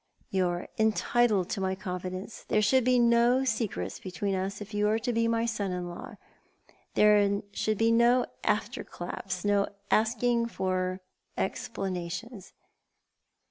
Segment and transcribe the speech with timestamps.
[0.31, 2.43] "You are entitled to my confidence.
[2.47, 5.89] There should be no secrets between us if you are to be my son in
[5.89, 6.15] law.
[6.95, 11.01] There must be no after claps; no asking for
[11.37, 12.53] explanations.